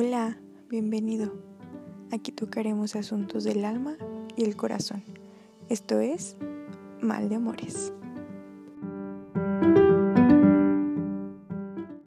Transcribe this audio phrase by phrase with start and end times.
[0.00, 1.32] Hola, bienvenido.
[2.12, 3.96] Aquí tocaremos asuntos del alma
[4.36, 5.02] y el corazón.
[5.68, 6.36] Esto es
[7.00, 7.92] Mal de Amores.